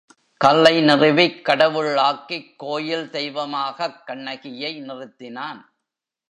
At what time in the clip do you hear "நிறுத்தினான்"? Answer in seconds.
4.81-5.61